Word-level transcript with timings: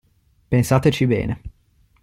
Pensateci 0.47 1.05
bene. 1.07 1.41